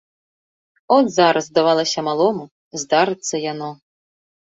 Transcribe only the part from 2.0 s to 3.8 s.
малому, здарыцца яно.